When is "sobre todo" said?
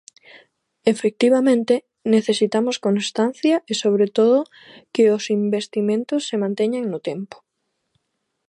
3.81-4.37